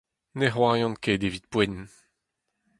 [0.37, 1.91] Ne c’hoarian ket, evit poent!